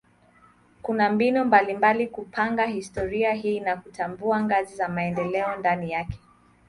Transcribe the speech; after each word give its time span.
Kuna 0.81 1.09
mbinu 1.11 1.45
mbalimbali 1.45 2.07
kupanga 2.07 2.65
historia 2.65 3.33
hii 3.33 3.59
na 3.59 3.77
kutambua 3.77 4.41
ngazi 4.43 4.75
za 4.75 4.89
maendeleo 4.89 5.55
ndani 5.55 5.91
yake. 5.91 6.19